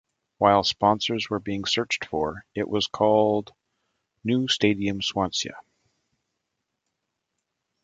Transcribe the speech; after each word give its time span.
While 0.39 0.63
sponsors 0.63 1.29
were 1.29 1.39
being 1.39 1.65
searched 1.65 2.05
for, 2.05 2.43
it 2.55 2.67
was 2.67 2.87
called 2.87 3.53
"New 4.23 4.47
Stadium 4.47 4.99
Swansea". 5.03 5.55